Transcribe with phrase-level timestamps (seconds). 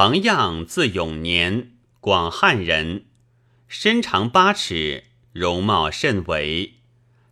[0.00, 3.06] 彭样字永年，广汉人，
[3.66, 6.74] 身长八尺，容貌甚伟，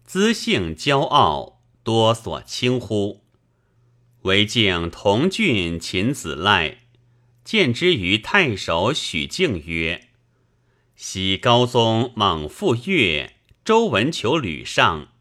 [0.05, 3.23] 姿性骄傲，多所轻忽。
[4.23, 6.79] 为敬同郡秦子赖，
[7.45, 10.09] 见之于太守许敬曰
[10.97, 15.13] ：“昔高宗猛复越，周文求吕尚，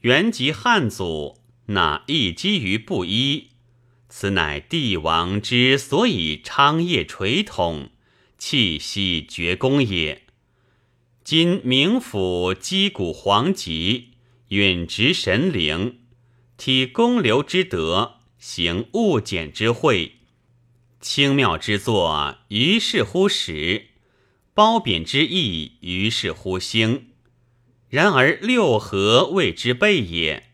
[0.00, 1.38] 原及汉祖，
[1.68, 3.48] 哪一积于布衣？”
[4.14, 7.88] 此乃帝王之所以昌业垂统，
[8.36, 10.24] 气息绝功也。
[11.24, 14.10] 今冥府击鼓皇极，
[14.48, 16.00] 允直神灵，
[16.58, 20.16] 体公流之德，行物简之惠，
[21.00, 23.86] 清妙之作，于是乎始；
[24.52, 27.06] 褒贬之意，于是乎兴。
[27.88, 30.51] 然而六合谓之备也。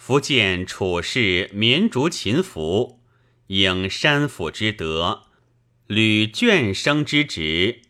[0.00, 3.02] 福建处士绵竹勤服，
[3.48, 5.24] 应山府之德，
[5.86, 7.82] 履卷生之职，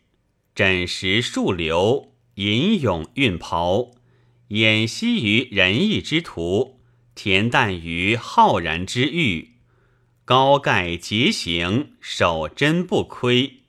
[0.53, 3.91] 枕石数流，吟咏运袍，
[4.49, 6.81] 演息于仁义之途，
[7.15, 9.53] 恬淡于浩然之欲，
[10.25, 13.61] 高盖节行，守贞不亏。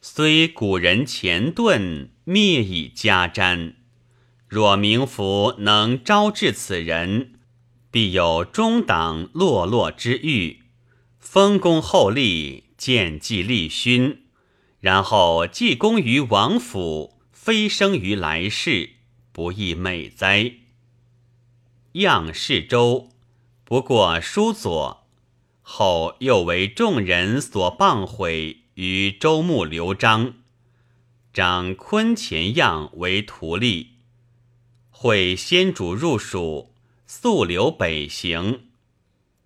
[0.00, 3.74] 虽古人前遁，灭以家瞻。
[4.48, 7.34] 若冥府能招致此人，
[7.90, 10.62] 必有中党落落之欲，
[11.18, 14.22] 丰功厚利，见计立勋，
[14.80, 18.94] 然后济功于王府，飞升于来世，
[19.32, 20.54] 不亦美哉？
[21.92, 23.10] 样是周，
[23.64, 25.06] 不过书左，
[25.60, 30.32] 后又为众人所谤毁于周穆刘璋，
[31.34, 33.97] 长昆前样为徒隶。
[35.00, 36.74] 会先主入蜀，
[37.06, 38.70] 速留北行。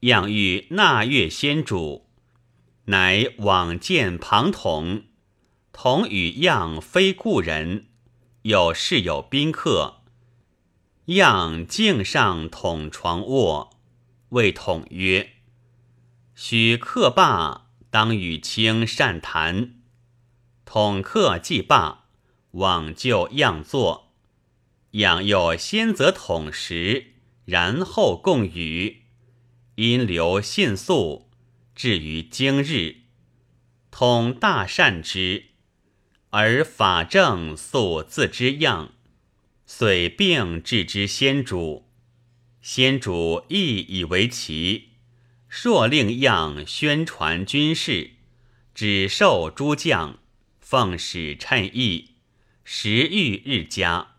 [0.00, 2.08] 样欲纳越先主，
[2.86, 5.02] 乃往见庞统。
[5.70, 7.88] 统与样非故人，
[8.44, 9.96] 有事有宾客。
[11.04, 13.76] 样径上统床卧，
[14.30, 15.32] 谓统曰
[16.34, 19.74] ：“许客罢，当与卿善谈。”
[20.64, 22.06] 统客既罢，
[22.52, 24.11] 往就样坐。
[24.92, 27.14] 养幼先则统食，
[27.46, 29.04] 然后共语。
[29.76, 31.30] 因留信素，
[31.74, 32.96] 至于今日，
[33.90, 35.46] 统大善之，
[36.28, 38.92] 而法正素自之样，
[39.64, 41.88] 遂并置之先主。
[42.60, 44.90] 先主亦以为奇，
[45.48, 48.10] 朔令样宣传军事，
[48.74, 50.18] 只授诸将，
[50.60, 52.10] 奉使称意，
[52.62, 54.11] 时欲日加。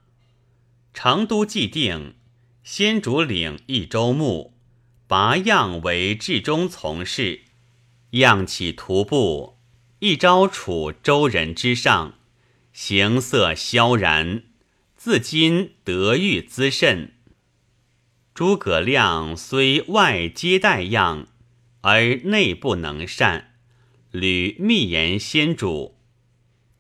[0.94, 2.16] 成都既定，
[2.64, 4.54] 先主领益州牧，
[5.08, 7.42] 拔样为治中从事。
[8.12, 9.58] 样起徒步，
[10.00, 12.14] 一朝处周人之上，
[12.72, 14.44] 形色萧然，
[14.96, 17.14] 自今德育滋甚。
[18.36, 21.28] 诸葛亮虽外接待样，
[21.82, 23.56] 而内不能善，
[24.12, 25.98] 屡密言先主，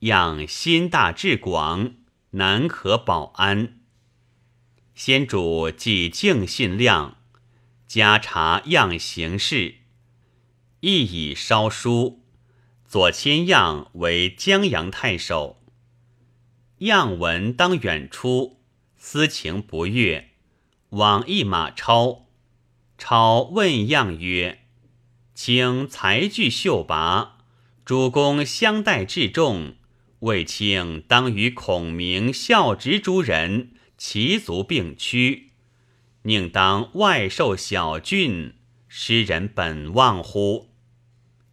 [0.01, 1.95] 样心大志广，
[2.31, 3.79] 难可保安。
[4.95, 7.17] 先主既敬信量，
[7.87, 9.77] 加察样行事，
[10.81, 12.21] 亦以烧书，
[12.87, 15.63] 左迁样为江阳太守。
[16.79, 18.61] 样闻当远出，
[18.95, 20.29] 思情不悦，
[20.89, 22.27] 往诣马超。
[22.99, 24.59] 超问样曰
[25.33, 27.39] ：“卿才具秀拔，
[27.83, 29.75] 主公相待至重，
[30.19, 33.71] 魏卿当与孔明、孝直诸人。”
[34.05, 35.51] 其足并屈，
[36.23, 38.55] 宁当外受小郡，
[38.89, 40.73] 诗人本望乎？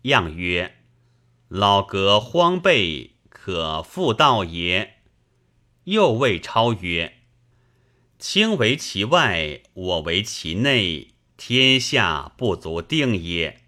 [0.02, 0.78] 样曰
[1.46, 4.94] ：“老阁荒废，可复道也。”
[5.86, 7.18] 又谓超曰
[8.18, 13.60] ：“卿为其外，我为其内，天下不足定也。”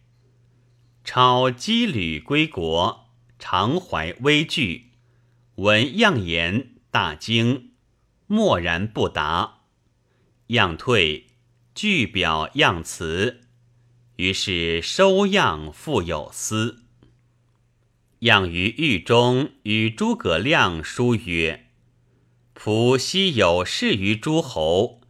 [1.04, 4.90] 超羁旅归国，常怀危惧，
[5.54, 7.68] 闻样言，大惊。
[8.32, 9.58] 默然不答，
[10.46, 11.26] 样退，
[11.74, 13.42] 具表样辞，
[14.16, 16.84] 于是收样复有司。
[18.20, 21.66] 样于狱中与诸葛亮书曰
[22.56, 25.02] ：“仆昔有事于诸侯，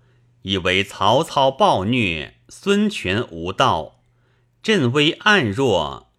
[0.42, 4.02] 以为曹操暴虐，孙权无道，
[4.64, 6.12] 阵威暗弱，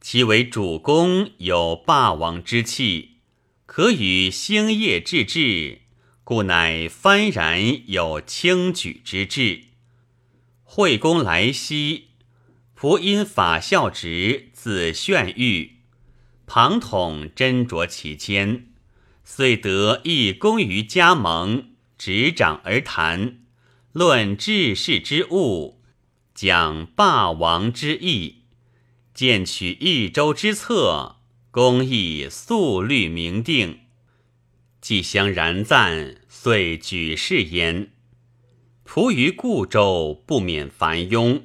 [0.00, 3.16] 其为主公有霸王之气，
[3.66, 5.80] 可与兴业治治。”
[6.24, 9.64] 故乃幡然有轻举之志。
[10.62, 12.08] 惠公来兮，
[12.74, 15.80] 仆因法孝直，自炫玉。
[16.46, 18.68] 庞统斟酌其间，
[19.22, 21.68] 遂得一功于加盟，
[21.98, 23.40] 执掌而谈，
[23.92, 25.82] 论治世之务，
[26.34, 28.44] 讲霸王之意，
[29.12, 31.16] 见取益州之策，
[31.50, 33.83] 公义素律明定。
[34.84, 37.92] 既相然赞，遂举事焉。
[38.86, 41.44] 仆于故州，不免烦庸；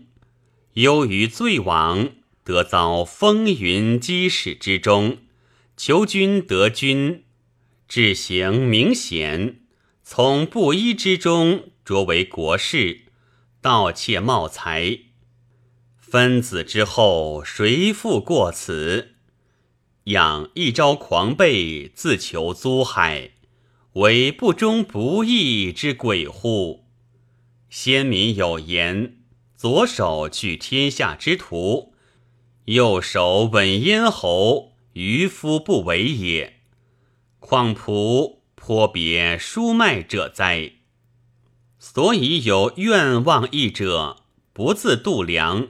[0.73, 2.09] 忧于罪王，
[2.43, 5.19] 得遭风云激使之中。
[5.77, 7.23] 求君得君，
[7.87, 9.61] 志行明显，
[10.03, 13.03] 从布衣之中擢为国士，
[13.61, 14.99] 盗窃茂才。
[15.97, 19.15] 分子之后，谁复过此？
[20.09, 23.33] 养一朝狂悖，自求租海，
[23.93, 26.85] 为不忠不义之鬼乎？
[27.69, 29.17] 先民有言：
[29.55, 31.93] 左手举天下之徒，
[32.65, 36.61] 右手稳咽喉，渔夫不为也。
[37.39, 40.71] 况仆颇别书脉者哉？
[41.77, 44.23] 所以有愿望义者，
[44.53, 45.67] 不自度量，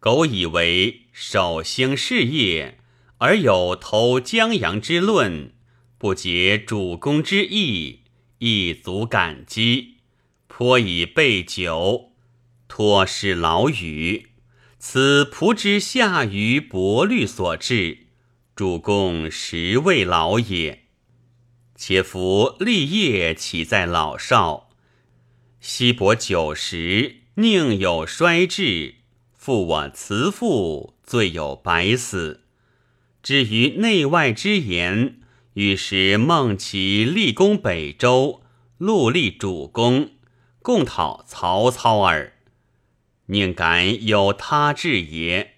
[0.00, 2.78] 苟以为守兴事业。
[3.18, 5.52] 而有投江洋之论，
[5.98, 8.00] 不解主公之意，
[8.38, 9.98] 亦足感激。
[10.46, 12.12] 颇以备酒，
[12.68, 14.28] 托施劳语。
[14.78, 18.06] 此仆之下愚薄虑所致，
[18.54, 20.84] 主公实未老也。
[21.74, 24.70] 且夫立业岂在老少？
[25.60, 28.96] 稀薄九十，宁有衰志？
[29.32, 32.43] 负我慈父，罪有百死。
[33.24, 35.18] 至于内外之言，
[35.54, 38.42] 欲使孟起立功北周，
[38.78, 40.10] 戮立主公，
[40.60, 42.34] 共讨曹操耳。
[43.28, 45.54] 宁敢有他志也？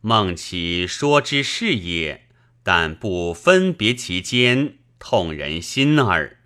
[0.00, 2.26] 孟起说之是也，
[2.64, 6.38] 但不分别其间，痛人心耳。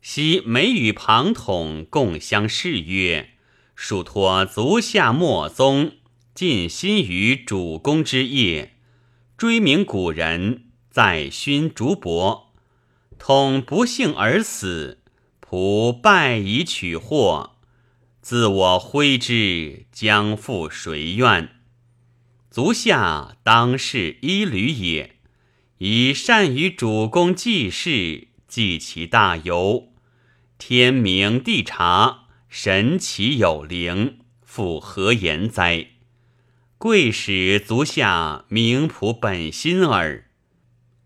[0.00, 3.32] 昔每与庞统共相誓曰，
[3.74, 5.92] 属托足下莫宗，
[6.34, 8.75] 尽心于主公之业。
[9.36, 12.44] 追名古人，在勋竹帛，
[13.18, 15.02] 统不幸而死，
[15.46, 17.56] 仆败以取祸，
[18.22, 21.50] 自我挥之，将复谁愿？
[22.50, 25.16] 足下当是一旅也，
[25.78, 29.92] 以善于主公济事，济其大由。
[30.56, 35.88] 天明地察，神奇有灵，复何言哉？
[36.86, 40.30] 贵使足下明仆本心耳，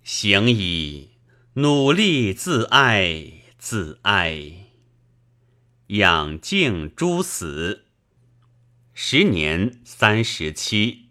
[0.02, 1.12] 行矣，
[1.54, 4.66] 努力自爱自爱，
[5.86, 7.86] 养静诸死。
[8.92, 11.09] 时年三十七。